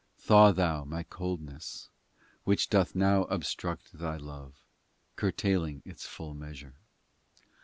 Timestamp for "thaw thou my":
0.17-1.03